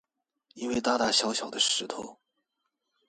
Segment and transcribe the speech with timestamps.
[0.55, 2.17] 因為大大小小的石頭